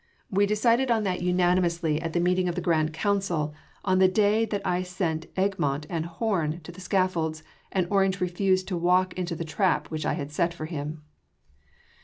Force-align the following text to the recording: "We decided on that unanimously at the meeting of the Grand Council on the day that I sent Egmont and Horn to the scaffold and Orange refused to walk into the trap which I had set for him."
"We 0.31 0.47
decided 0.47 0.89
on 0.89 1.03
that 1.03 1.21
unanimously 1.21 2.01
at 2.01 2.13
the 2.13 2.19
meeting 2.19 2.49
of 2.49 2.55
the 2.55 2.61
Grand 2.61 2.91
Council 2.91 3.53
on 3.85 3.99
the 3.99 4.07
day 4.07 4.45
that 4.45 4.65
I 4.65 4.81
sent 4.81 5.27
Egmont 5.37 5.85
and 5.91 6.07
Horn 6.07 6.59
to 6.61 6.71
the 6.71 6.81
scaffold 6.81 7.43
and 7.71 7.85
Orange 7.91 8.19
refused 8.19 8.67
to 8.69 8.77
walk 8.77 9.13
into 9.13 9.35
the 9.35 9.45
trap 9.45 9.91
which 9.91 10.03
I 10.07 10.13
had 10.13 10.31
set 10.31 10.55
for 10.55 10.65
him." 10.65 11.03